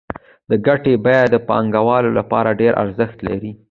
د 0.49 0.51
ګټې 0.67 0.93
بیه 1.03 1.21
د 1.33 1.35
پانګوال 1.47 2.05
لپاره 2.17 2.57
ډېر 2.61 2.73
ارزښت 2.83 3.17
لري 3.27 3.51